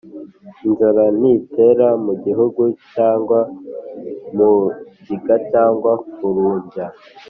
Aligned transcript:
inzara 0.65 1.03
nitera 1.19 1.87
mu 2.05 2.13
gihugu 2.25 2.61
cyangwa 2.93 3.39
mugiga 4.35 5.35
cyangwa 5.51 5.91
kurumbya 6.13 6.85